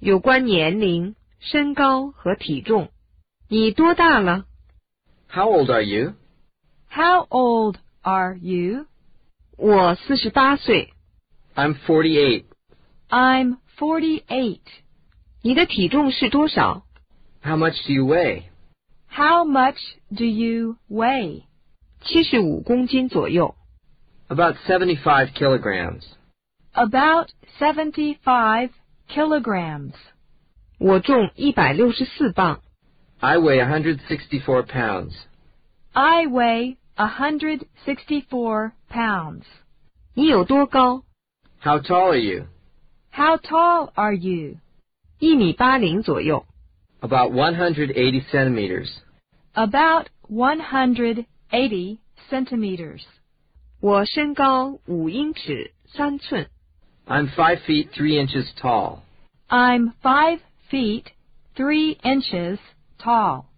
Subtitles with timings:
[0.00, 2.90] 有关年龄、身高和体重。
[3.48, 4.44] 你多大了？
[5.28, 6.14] How old are you?
[6.88, 8.86] How old are you?
[9.56, 10.92] 我四十八岁。
[11.54, 12.44] I'm 48.
[13.08, 14.60] I'm 48.
[15.42, 16.84] 你的体重是多少？
[17.42, 18.44] How much do you weigh?
[19.08, 19.78] How much
[20.10, 21.44] do you weigh?
[22.02, 23.54] 七十五公斤左右。
[24.28, 26.02] About 75 kilograms.
[26.72, 27.28] About
[27.58, 28.70] 75
[29.10, 29.92] kilograms.
[30.78, 32.60] 我重一百六十四磅。
[33.18, 35.12] I weigh 164 pounds.
[35.92, 39.44] I weigh 164 pounds.
[40.14, 41.04] 你有多高？
[41.60, 42.46] How tall are you?
[43.10, 44.56] How tall are you?
[45.18, 46.44] 一米八零左右。
[47.00, 48.90] About 180 centimeters.
[49.54, 51.24] About 180
[52.30, 53.02] centimeters.
[53.80, 56.50] 我身高五英尺三寸。
[57.07, 59.03] I'm 5 feet 3 inches tall.
[59.49, 61.11] I'm 5 feet
[61.57, 62.59] 3 inches
[63.03, 63.50] tall.